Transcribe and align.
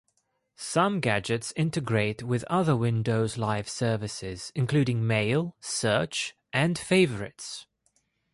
Some 0.55 0.99
gadgets 0.99 1.53
integrate 1.55 2.23
with 2.23 2.43
other 2.45 2.75
Windows 2.75 3.37
Live 3.37 3.69
services, 3.69 4.51
including 4.55 5.05
Mail, 5.05 5.55
Search, 5.59 6.35
and 6.51 6.75
Favorites. 6.75 7.67